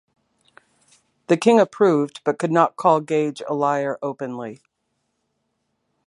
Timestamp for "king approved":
1.37-2.21